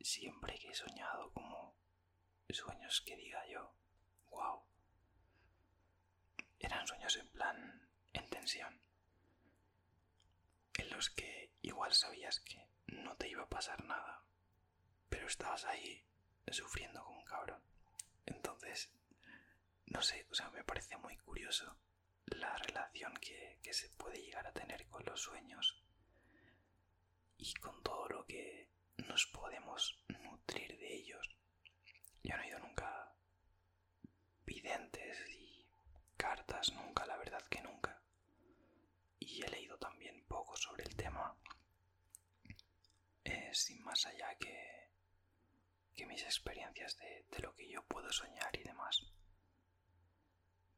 siempre 0.00 0.58
que 0.58 0.70
he 0.70 0.74
soñado 0.74 1.32
como 1.32 1.74
sueños 2.54 3.02
que 3.02 3.16
diga 3.16 3.46
yo, 3.48 3.74
wow, 4.30 4.62
eran 6.58 6.86
sueños 6.86 7.16
en 7.16 7.28
plan 7.28 7.88
en 8.12 8.28
tensión, 8.30 8.80
en 10.78 10.90
los 10.90 11.10
que 11.10 11.52
igual 11.62 11.92
sabías 11.92 12.40
que 12.40 12.68
no 12.86 13.16
te 13.16 13.28
iba 13.28 13.42
a 13.42 13.48
pasar 13.48 13.84
nada, 13.84 14.24
pero 15.08 15.26
estabas 15.26 15.64
ahí 15.64 16.04
sufriendo 16.50 17.02
como 17.02 17.18
un 17.18 17.24
cabrón. 17.24 17.62
Entonces, 18.26 18.90
no 19.86 20.02
sé, 20.02 20.26
o 20.30 20.34
sea, 20.34 20.50
me 20.50 20.64
parece 20.64 20.96
muy 20.96 21.16
curioso 21.18 21.76
la 22.26 22.56
relación 22.58 23.14
que, 23.14 23.58
que 23.62 23.74
se 23.74 23.90
puede 23.90 24.20
llegar 24.22 24.46
a 24.46 24.52
tener 24.52 24.86
con 24.88 25.04
los 25.04 25.20
sueños 25.20 25.82
y 27.36 27.52
con 27.54 27.82
todo 27.82 28.08
lo 28.08 28.26
que 28.26 28.70
nos 29.06 29.26
podemos 29.26 30.02
nutrir 30.08 30.78
de 30.78 30.94
ellos. 30.94 31.33
Yo 32.24 32.36
no 32.36 32.42
he 32.42 32.48
ido 32.48 32.58
nunca 32.58 33.14
videntes 34.46 35.18
y 35.30 35.66
cartas, 36.16 36.72
nunca, 36.72 37.06
la 37.06 37.16
verdad 37.18 37.42
que 37.48 37.60
nunca. 37.62 38.02
Y 39.18 39.42
he 39.42 39.48
leído 39.48 39.78
también 39.78 40.24
poco 40.26 40.56
sobre 40.56 40.84
el 40.84 40.96
tema, 40.96 41.36
eh, 43.24 43.50
sin 43.54 43.82
más 43.84 44.06
allá 44.06 44.34
que, 44.38 44.90
que 45.94 46.06
mis 46.06 46.22
experiencias 46.24 46.96
de, 46.98 47.26
de 47.30 47.38
lo 47.40 47.54
que 47.54 47.68
yo 47.68 47.82
puedo 47.84 48.10
soñar 48.12 48.56
y 48.56 48.62
demás. 48.64 49.06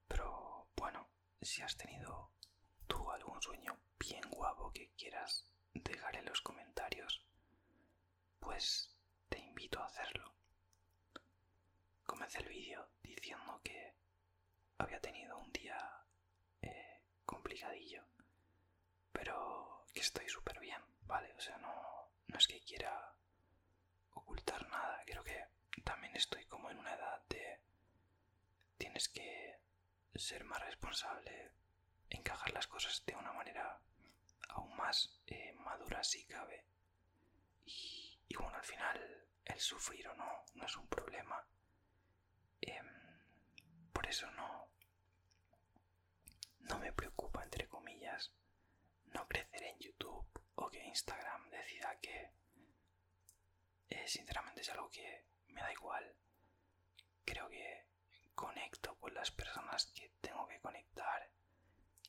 Pero 0.09 0.69
bueno, 0.77 1.09
si 1.41 1.63
has 1.63 1.77
tenido 1.77 2.31
tú 2.87 3.11
algún 3.11 3.41
sueño 3.41 3.79
bien 3.99 4.29
guapo 4.31 4.73
que 4.73 4.91
quieras 4.97 5.47
dejar 5.75 6.17
en 6.17 6.27
los 6.27 6.41
comentarios, 6.41 7.25
pues 8.41 8.97
te 9.29 9.39
invito 9.39 9.81
a 9.81 9.87
hacerlo. 9.87 10.36
Comencé 12.07 12.39
el 12.39 12.49
vídeo 12.49 12.89
diciendo 13.03 13.61
que 13.63 13.95
había 14.79 15.01
tenido 15.01 15.37
un 15.39 15.53
día 15.53 15.77
eh, 16.63 17.03
complicadillo, 17.25 18.05
pero 19.13 19.87
que 19.93 20.01
estoy 20.01 20.29
súper 20.29 20.59
bien, 20.61 20.81
¿vale? 21.03 21.33
O 21.35 21.41
sea, 21.41 21.59
no, 21.59 22.13
no 22.29 22.39
es 22.39 22.47
que 22.47 22.61
quiera 22.61 23.15
ocultar 24.13 24.67
nada, 24.69 25.03
creo 25.07 25.25
que 25.25 25.47
también 25.85 26.15
estoy 26.17 26.45
como 26.47 26.71
en 26.71 26.79
una 26.79 26.95
edad 26.95 27.23
de 27.29 27.61
tienes 28.79 29.09
que 29.09 29.61
ser 30.15 30.45
más 30.45 30.61
responsable, 30.63 31.53
encajar 32.11 32.53
las 32.53 32.67
cosas 32.67 33.05
de 33.07 33.15
una 33.15 33.33
manera 33.33 33.81
aún 34.51 34.75
más 34.77 35.21
eh, 35.27 35.53
madura 35.55 36.03
si 36.05 36.25
cabe. 36.27 36.65
Y, 37.65 38.19
y, 38.29 38.37
bueno, 38.37 38.57
al 38.57 38.65
final 38.65 39.29
el 39.45 39.61
sufrir 39.61 40.09
o 40.09 40.15
no 40.15 40.45
no 40.55 40.67
es 40.67 40.77
un 40.77 40.87
problema. 40.89 41.45
Por 44.07 44.13
eso 44.13 44.31
no, 44.31 44.69
no 46.61 46.79
me 46.79 46.93
preocupa, 46.93 47.43
entre 47.43 47.67
comillas, 47.67 48.31
no 49.07 49.27
crecer 49.27 49.65
en 49.65 49.81
YouTube 49.81 50.29
o 50.55 50.71
que 50.71 50.85
Instagram 50.85 51.51
decida 51.51 51.99
que 52.01 52.31
eh, 53.89 54.07
sinceramente 54.07 54.61
es 54.61 54.71
algo 54.71 54.89
que 54.91 55.25
me 55.49 55.61
da 55.61 55.73
igual. 55.73 56.15
Creo 57.25 57.49
que 57.49 57.89
conecto 58.37 58.95
con 59.01 59.13
las 59.13 59.33
personas 59.33 59.87
que 59.87 60.13
tengo 60.21 60.47
que 60.47 60.61
conectar 60.61 61.29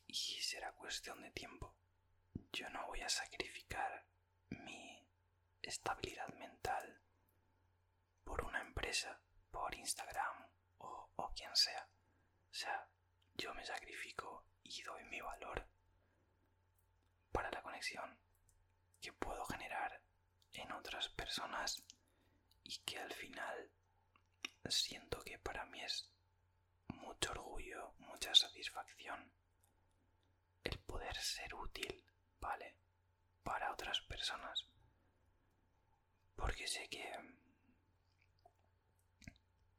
y 0.06 0.14
será 0.14 0.70
cuestión 0.74 1.20
de 1.20 1.32
tiempo. 1.32 1.74
Yo 2.52 2.70
no 2.70 2.86
voy 2.86 3.00
a 3.00 3.08
sacrificar 3.08 4.06
mi 4.50 5.04
estabilidad 5.62 6.28
mental 6.34 7.02
por 8.22 8.44
una 8.44 8.60
empresa, 8.60 9.20
por 9.50 9.74
Instagram 9.74 10.47
o, 11.18 11.32
quien 11.34 11.54
sea. 11.54 11.88
O 12.50 12.54
sea, 12.54 12.88
yo 13.36 13.52
me 13.54 13.64
sacrifico 13.64 14.44
y 14.62 14.82
doy 14.82 15.04
mi 15.04 15.20
valor 15.20 15.66
para 17.32 17.50
la 17.50 17.62
conexión 17.62 18.18
que 19.00 19.12
puedo 19.12 19.44
generar 19.46 20.00
en 20.52 20.72
otras 20.72 21.08
personas 21.10 21.82
y 22.64 22.78
que 22.78 22.98
al 22.98 23.12
final 23.12 23.70
siento 24.68 25.22
que 25.22 25.38
para 25.38 25.64
mí 25.66 25.82
es 25.82 26.10
mucho 26.88 27.30
orgullo, 27.32 27.92
mucha 27.98 28.34
satisfacción 28.34 29.32
el 30.64 30.78
poder 30.80 31.16
ser 31.16 31.54
útil, 31.54 32.04
¿vale? 32.40 32.76
Para 33.42 33.72
otras 33.72 34.00
personas. 34.02 34.66
Porque 36.36 36.66
sé 36.66 36.88
que 36.88 37.08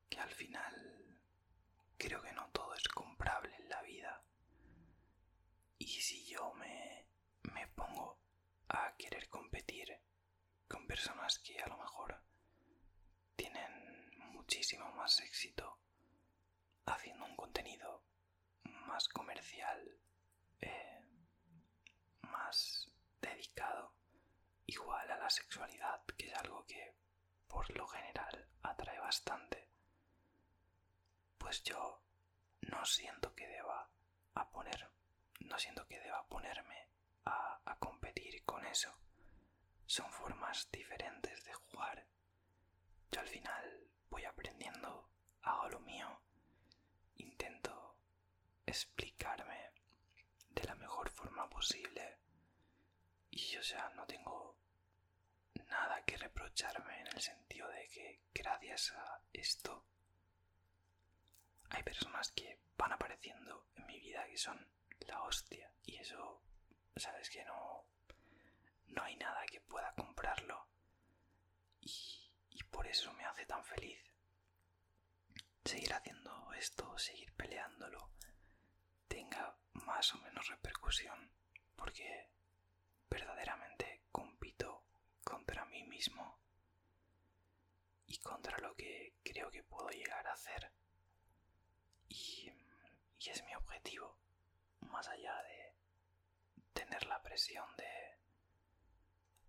que 0.09 0.19
al 0.19 0.33
final 0.33 0.98
creo 1.99 2.21
que 2.21 2.31
no 2.33 2.49
todo 2.51 2.73
es 2.73 2.87
comprable 2.87 3.53
en 3.57 3.69
la 3.69 3.81
vida. 3.81 4.23
Y 5.77 5.87
si 6.01 6.25
yo 6.25 6.53
me, 6.53 7.05
me 7.53 7.67
pongo 7.67 8.17
a 8.69 8.95
querer 8.97 9.27
competir 9.29 9.99
con 10.67 10.87
personas 10.87 11.39
que 11.39 11.59
a 11.59 11.67
lo 11.67 11.77
mejor 11.77 12.23
tienen 13.35 14.09
muchísimo 14.31 14.89
más 14.93 15.19
éxito 15.19 15.77
haciendo 16.85 17.25
un 17.25 17.35
contenido 17.35 18.03
más 18.63 19.07
comercial, 19.09 19.99
eh, 20.61 21.01
más 22.21 22.89
dedicado 23.21 23.93
igual 24.65 25.11
a 25.11 25.17
la 25.17 25.29
sexualidad, 25.29 26.03
que 26.17 26.27
es 26.27 26.33
algo 26.35 26.65
que 26.65 26.95
por 27.47 27.69
lo 27.75 27.87
general 27.87 28.47
atrae 28.63 28.99
bastante, 28.99 29.68
pues 31.49 31.63
yo 31.63 32.03
no 32.61 32.85
siento 32.85 33.33
que 33.33 33.47
deba 33.47 33.89
a 34.35 34.51
poner, 34.51 34.87
no 35.39 35.57
siento 35.57 35.87
que 35.87 35.99
deba 35.99 36.23
ponerme 36.27 36.87
a, 37.25 37.59
a 37.65 37.75
competir 37.79 38.43
con 38.45 38.63
eso. 38.67 38.95
Son 39.87 40.11
formas 40.11 40.69
diferentes 40.71 41.43
de 41.43 41.53
jugar. 41.53 42.05
Yo 43.11 43.21
al 43.21 43.27
final 43.27 43.89
voy 44.11 44.25
aprendiendo, 44.25 45.09
hago 45.41 45.69
lo 45.69 45.79
mío, 45.79 46.21
intento 47.15 47.97
explicarme 48.67 49.71
de 50.51 50.63
la 50.65 50.75
mejor 50.75 51.09
forma 51.09 51.49
posible 51.49 52.19
y 53.31 53.57
o 53.57 53.63
sea 53.63 53.89
no 53.95 54.05
tengo 54.05 54.55
nada 55.67 56.05
que 56.05 56.15
reprocharme 56.15 56.99
en 56.99 57.07
el 57.07 57.19
sentido 57.19 57.67
de 57.69 57.87
que 57.89 58.21
gracias 58.35 58.91
a 58.91 59.23
esto 59.33 59.87
hay 61.69 61.83
personas 61.83 62.31
que 62.31 62.59
van 62.77 62.93
apareciendo 62.93 63.67
en 63.75 63.85
mi 63.85 63.99
vida 63.99 64.25
que 64.27 64.37
son 64.37 64.71
la 65.07 65.21
hostia. 65.23 65.71
Y 65.83 65.97
eso 65.97 66.41
sabes 66.95 67.29
que 67.29 67.43
no 67.45 67.85
no 68.87 69.03
hay 69.03 69.15
nada 69.17 69.45
que 69.45 69.61
pueda 69.61 69.93
comprarlo. 69.93 70.67
Y, 71.81 72.31
y 72.49 72.63
por 72.63 72.87
eso 72.87 73.13
me 73.13 73.25
hace 73.25 73.45
tan 73.45 73.63
feliz 73.63 73.99
seguir 75.63 75.93
haciendo 75.93 76.51
esto 76.53 76.97
seguir 76.97 77.31
peleándolo 77.33 78.11
tenga 79.07 79.55
más 79.73 80.13
o 80.15 80.17
menos 80.19 80.47
repercusión 80.47 81.31
porque 81.75 82.29
verdaderamente 83.09 84.03
compito 84.11 84.83
contra 85.23 85.65
mí 85.65 85.83
mismo 85.83 86.39
y 88.07 88.17
contra 88.19 88.57
lo 88.59 88.75
que 88.75 89.15
creo 89.23 89.51
que 89.51 89.63
puedo 89.63 89.89
llegar 89.89 90.25
a 90.27 90.33
hacer 90.33 90.71
y, 92.09 92.51
es 93.25 93.43
mi 93.43 93.53
objetivo 93.55 94.17
más 94.81 95.07
allá 95.07 95.35
de 95.43 95.73
tener 96.73 97.05
la 97.05 97.21
presión 97.21 97.65
de 97.77 98.17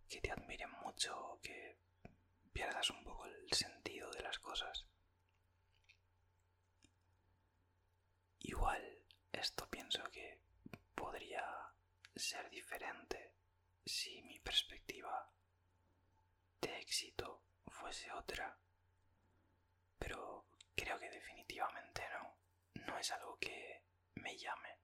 que 0.09 0.21
te 0.21 0.31
admiren 0.31 0.71
mucho 0.83 1.19
o 1.19 1.41
que 1.41 1.79
pierdas 2.53 2.91
un 2.91 3.03
poco 3.05 3.25
el 3.27 3.51
sentido 3.53 4.11
de 4.11 4.23
las 4.23 4.39
cosas. 4.39 4.85
Igual 8.41 9.03
esto 9.33 9.69
pienso 9.71 10.03
que 10.11 10.41
podría 10.95 11.45
ser 12.15 12.51
diferente 12.51 13.33
si 13.87 14.21
mi 14.23 14.39
perspectiva 14.41 15.31
de 16.61 16.79
éxito 16.81 17.43
fuese 17.67 18.13
otra, 18.13 18.59
pero 19.99 20.45
creo 20.75 20.99
que 20.99 21.11
definitivamente 21.11 21.90
es 23.01 23.11
algo 23.13 23.39
que 23.39 23.83
me 24.17 24.37
llame. 24.37 24.79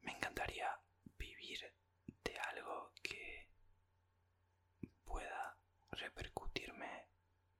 Me 0.00 0.12
encantaría 0.12 0.78
vivir 1.16 1.74
de 2.24 2.38
algo 2.38 2.92
que 3.02 3.48
pueda 5.04 5.56
repercutirme 5.92 7.08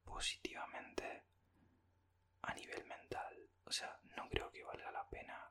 positivamente 0.04 1.24
a 2.42 2.52
nivel 2.54 2.84
mental. 2.84 3.48
O 3.64 3.72
sea, 3.72 3.98
no 4.14 4.28
creo 4.28 4.52
que 4.52 4.62
valga 4.62 4.90
la 4.90 5.08
pena 5.08 5.50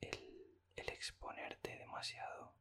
el, 0.00 0.88
exponerte 0.88 1.76
demasiado 1.76 2.56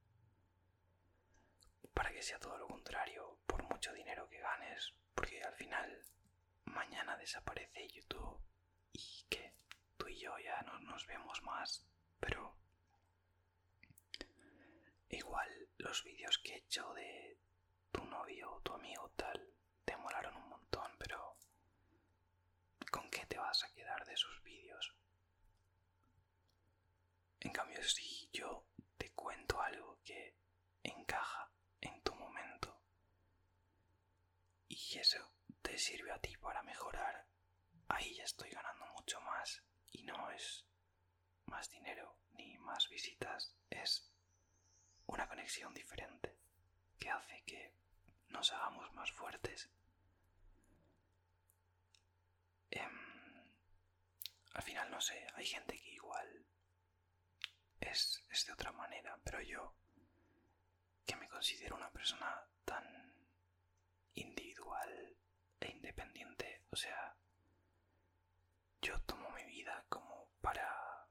para 1.94 2.12
que 2.12 2.22
sea 2.22 2.38
todo 2.38 2.58
lo 2.58 2.68
contrario, 2.68 3.40
por 3.48 3.64
mucho 3.64 3.94
dinero 3.94 4.28
que 4.28 4.40
ganes, 4.40 4.94
porque 5.16 5.42
al 5.42 5.56
final 5.56 6.06
mañana 6.66 7.16
desaparece 7.18 7.88
YouTube 7.88 8.46
y 8.98 9.26
que 9.30 9.54
tú 9.98 10.08
y 10.08 10.18
yo 10.20 10.38
ya 10.40 10.62
no 10.64 10.80
nos 10.80 11.06
vemos 11.06 11.42
más, 11.44 11.86
pero 12.20 12.56
igual 15.10 15.50
los 15.78 16.04
vídeos 16.04 16.38
que 16.40 16.54
he 16.54 16.58
hecho 16.58 16.94
de 16.94 17.38
tu 17.92 18.04
novio 18.06 18.52
o 18.54 18.62
tu 18.62 18.74
amigo 18.74 19.12
tal 19.16 19.54
te 19.84 19.98
molaron 19.98 20.36
un 20.38 20.50
montón, 20.50 20.92
pero 20.98 21.38
¿con 22.92 23.10
qué 23.10 23.26
te 23.26 23.38
vas 23.38 23.64
a 23.64 23.74
quedar 23.74 24.06
de 24.06 24.14
esos 24.14 24.42
vídeos? 24.44 24.94
En 27.42 27.52
cambio, 27.52 27.84
si 27.84 28.30
yo 28.32 28.66
te 28.98 29.12
cuento 29.12 29.62
algo 29.62 30.00
que 30.04 30.36
encaja 30.84 31.52
en 31.82 32.02
tu 32.02 32.16
momento 32.16 32.82
y 34.70 34.98
eso 34.98 35.32
te 35.62 35.78
sirve 35.78 36.12
a 36.12 36.20
ti 36.20 36.36
para 36.38 36.64
mejorar, 36.64 37.28
ahí 37.90 38.16
ya 38.16 38.24
estoy 38.24 38.50
ganando 38.50 38.86
mucho 38.88 39.20
más 39.22 39.64
y 39.92 39.95
no 40.06 40.32
es 40.32 40.66
más 41.46 41.70
dinero 41.70 42.18
ni 42.34 42.58
más 42.60 42.90
visitas, 42.90 43.56
es 43.70 44.12
una 45.08 45.28
conexión 45.28 45.74
diferente 45.74 46.38
que 47.00 47.10
hace 47.10 47.44
que 47.46 47.74
nos 48.30 48.52
hagamos 48.52 48.92
más 48.94 49.12
fuertes. 49.12 49.70
Em, 52.72 53.54
al 54.54 54.64
final 54.64 54.90
no 54.90 55.02
sé, 55.02 55.28
hay 55.36 55.46
gente 55.46 55.80
que 55.80 55.92
igual 55.92 56.46
es, 57.80 58.24
es 58.30 58.46
de 58.46 58.54
otra 58.54 58.72
manera, 58.72 59.20
pero 59.24 59.42
yo 59.42 59.76
que 61.06 61.16
me 61.16 61.30
considero 61.30 61.76
una 61.76 61.92
persona 61.92 62.48
tan 62.66 62.86
individual 64.16 65.18
e 65.60 65.72
independiente, 65.72 66.64
o 66.72 66.76
sea, 66.76 67.16
yo 68.82 69.00
tomo 69.02 69.30
mi 69.32 69.44
vida 69.46 69.86
como 69.90 70.30
para 70.42 71.08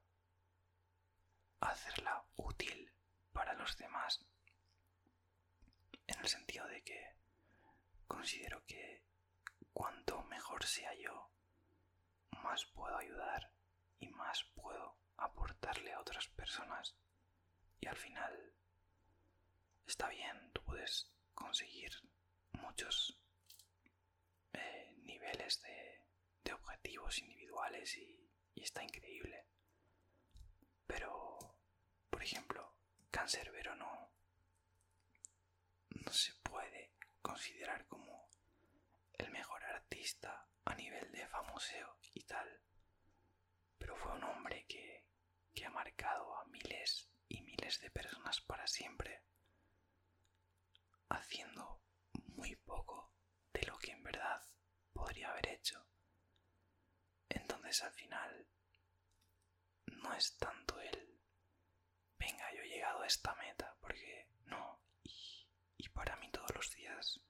hacerla 1.61 2.25
útil 2.35 2.91
para 3.33 3.53
los 3.53 3.77
demás, 3.77 4.25
en 6.07 6.19
el 6.19 6.27
sentido 6.27 6.67
de 6.67 6.83
que 6.83 7.15
considero 8.25 8.65
que 8.65 9.03
cuanto 9.71 10.23
mejor 10.23 10.65
sea 10.65 10.91
yo, 10.95 11.29
más 12.41 12.65
puedo 12.73 12.97
ayudar 12.97 13.53
y 13.99 14.07
más 14.07 14.43
puedo 14.55 14.97
aportarle 15.17 15.93
a 15.93 15.99
otras 15.99 16.27
personas. 16.29 16.95
Y 17.79 17.85
al 17.85 17.95
final 17.95 18.55
está 19.85 20.09
bien, 20.09 20.51
tú 20.53 20.63
puedes 20.63 21.13
conseguir 21.35 21.91
muchos 22.53 23.15
eh, 24.53 24.95
niveles 25.03 25.61
de, 25.61 26.51
objetivos 26.51 27.19
individuales 27.19 27.95
y, 27.95 28.27
y 28.55 28.63
está 28.63 28.83
increíble. 28.83 29.45
Pero, 30.87 31.37
por 32.09 32.23
ejemplo, 32.23 32.75
Cancerbero 33.11 33.75
no, 33.75 34.09
no 35.89 36.11
se 36.11 36.33
puede 36.41 36.84
considerar 37.25 37.87
como 37.87 38.29
el 39.13 39.31
mejor 39.31 39.63
artista 39.63 40.47
a 40.63 40.75
nivel 40.75 41.11
de 41.11 41.27
famoseo 41.27 41.97
y 42.13 42.23
tal, 42.23 42.61
pero 43.79 43.95
fue 43.97 44.11
un 44.13 44.23
hombre 44.25 44.63
que, 44.67 45.07
que 45.51 45.65
ha 45.65 45.71
marcado 45.71 46.37
a 46.37 46.45
miles 46.45 47.09
y 47.27 47.41
miles 47.41 47.81
de 47.81 47.89
personas 47.89 48.41
para 48.41 48.67
siempre, 48.67 49.23
haciendo 51.09 51.81
muy 52.35 52.55
poco 52.57 53.11
de 53.53 53.63
lo 53.63 53.75
que 53.79 53.93
en 53.93 54.03
verdad 54.03 54.43
podría 54.93 55.31
haber 55.31 55.47
hecho. 55.47 55.83
Entonces 57.27 57.81
al 57.81 57.93
final 57.93 58.47
no 59.87 60.13
es 60.13 60.37
tanto 60.37 60.79
el, 60.79 61.19
venga, 62.19 62.53
yo 62.53 62.61
he 62.61 62.69
llegado 62.69 63.01
a 63.01 63.07
esta 63.07 63.33
meta, 63.33 63.75
porque 63.81 64.29
no, 64.45 64.84
y, 65.85 65.89
para 65.89 66.15
mí 66.17 66.29
todos 66.31 66.53
los 66.55 66.71
días 66.71 67.21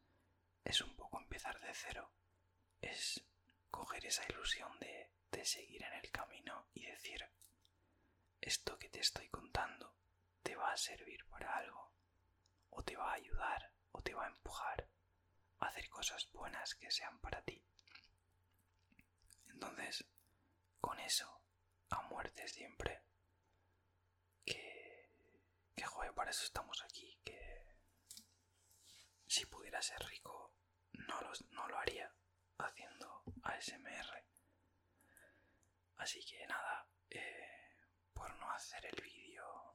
es 0.63 0.81
un 0.81 0.95
poco 0.95 1.19
empezar 1.19 1.59
de 1.59 1.73
cero, 1.73 2.11
es 2.81 3.23
coger 3.69 4.05
esa 4.05 4.23
ilusión 4.29 4.79
de, 4.79 5.11
de 5.31 5.45
seguir 5.45 5.83
en 5.83 5.93
el 5.93 6.09
camino 6.11 6.67
y 6.73 6.85
decir, 6.85 7.29
esto 8.41 8.77
que 8.79 8.89
te 8.89 8.99
estoy 8.99 9.27
contando 9.29 9.95
te 10.41 10.55
va 10.55 10.71
a 10.71 10.77
servir 10.77 11.25
para 11.25 11.57
algo, 11.57 11.93
o 12.69 12.83
te 12.83 12.95
va 12.95 13.11
a 13.11 13.15
ayudar, 13.15 13.71
o 13.91 14.01
te 14.01 14.13
va 14.13 14.25
a 14.25 14.29
empujar 14.29 14.89
a 15.59 15.67
hacer 15.67 15.89
cosas 15.89 16.29
buenas 16.31 16.75
que 16.75 16.91
sean 16.91 17.19
para 17.19 17.41
ti. 17.43 17.63
Entonces, 19.49 20.05
con 20.79 20.99
eso, 20.99 21.41
a 21.89 22.01
muerte 22.03 22.47
siempre, 22.47 23.03
que, 24.45 25.09
que 25.75 25.83
joder, 25.83 26.13
para 26.13 26.31
eso 26.31 26.45
estamos 26.45 26.81
aquí, 26.83 27.14
si 29.35 29.45
pudiera 29.47 29.81
ser 29.81 29.99
rico, 30.05 30.53
no, 30.93 31.67
lo 31.67 31.77
haría 31.77 32.09
haciendo 32.57 33.21
ASMR. 33.43 34.23
Así 35.97 36.23
que 36.23 36.47
nada, 36.47 36.87
eh, 37.09 37.75
por 38.13 38.33
no 38.37 38.49
hacer 38.51 38.85
el 38.85 39.03
vídeo 39.03 39.73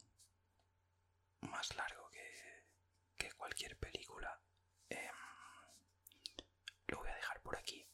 más 1.42 1.77
largo 1.77 2.09
que, 2.11 3.31
cualquier 3.37 3.77
película, 3.79 4.40
eh, 4.88 5.11
lo 6.87 6.99
voy 6.99 7.11
a 7.11 7.14
dejar 7.14 7.42
por 7.42 7.59
aquí. 7.59 7.87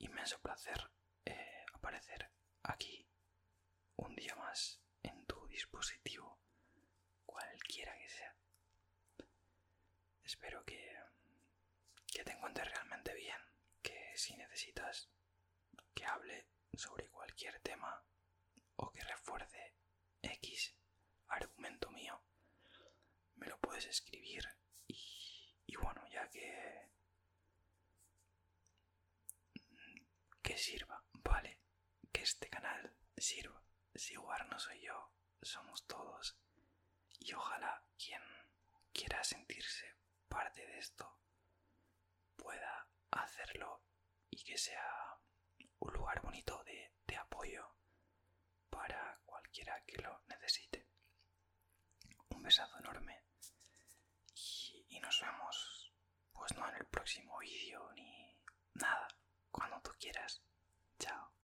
Inmenso 0.00 0.38
placer 0.40 0.90
eh, 1.24 1.64
aparecer 1.72 2.30
aquí 2.62 3.08
un 3.96 4.14
día 4.16 4.34
más 4.36 4.82
en 5.02 5.24
tu 5.26 5.46
dispositivo, 5.48 6.38
cualquiera 7.24 7.96
que 7.96 8.08
sea. 8.10 8.36
Espero 10.30 10.64
que, 10.64 10.96
que 12.06 12.22
te 12.22 12.30
encuentres 12.30 12.70
realmente 12.70 13.12
bien, 13.14 13.36
que 13.82 14.09
si 14.20 14.36
necesitas 14.36 15.10
que 15.94 16.04
hable 16.04 16.46
sobre 16.74 17.08
cualquier 17.08 17.58
tema 17.60 18.04
o 18.76 18.92
que 18.92 19.02
refuerce 19.02 19.74
X 20.20 20.76
argumento 21.28 21.90
mío, 21.90 22.22
me 23.36 23.46
lo 23.46 23.58
puedes 23.60 23.86
escribir 23.86 24.44
y, 24.86 25.74
bueno, 25.76 26.06
ya 26.08 26.28
que 26.28 26.90
que 30.42 30.58
sirva, 30.58 31.02
¿vale? 31.12 31.58
Que 32.12 32.22
este 32.22 32.50
canal 32.50 32.94
sirva. 33.16 33.62
Si 33.94 34.14
igual 34.14 34.46
no 34.50 34.58
soy 34.58 34.80
yo, 34.82 35.12
somos 35.40 35.86
todos. 35.86 36.36
Y 37.20 37.32
ojalá 37.32 37.84
quien 37.96 38.22
quiera 38.92 39.22
sentirse 39.24 39.96
parte 40.28 40.66
de 40.66 40.78
esto 40.78 41.18
pueda 42.36 42.88
hacerlo 43.10 43.82
y 44.40 44.44
que 44.44 44.56
sea 44.56 45.18
un 45.80 45.92
lugar 45.92 46.20
bonito 46.22 46.62
de, 46.64 46.88
apoyo 47.16 47.76
para 48.70 49.20
cualquiera 49.24 49.84
que 49.84 50.00
lo 50.00 50.22
necesite. 50.28 50.88
Un 52.30 52.42
besazo 52.42 52.78
enorme 52.78 53.22
y, 54.34 54.86
y 54.88 55.00
nos 55.00 55.20
vemos 55.20 55.92
pues 56.32 56.56
no 56.56 56.66
en 56.68 56.76
el 56.76 56.86
próximo 56.86 57.38
vídeo 57.38 57.92
ni 57.92 58.34
nada, 58.74 59.08
cuando 59.50 59.80
tú 59.82 59.90
quieras. 59.98 60.42